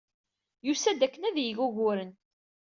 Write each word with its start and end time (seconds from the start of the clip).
Yusa-d 0.65 1.01
akken 1.05 1.27
ad 1.27 1.33
d-yeg 1.35 1.57
uguren. 1.65 2.11